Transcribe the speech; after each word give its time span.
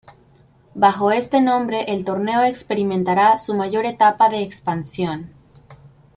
Bajo 0.73 1.11
este 1.11 1.41
nombre 1.41 1.81
el 1.93 2.03
torneo 2.03 2.41
experimentará 2.43 3.37
su 3.37 3.53
mayor 3.53 3.85
etapa 3.85 4.29
de 4.29 4.41
expansión. 4.41 5.29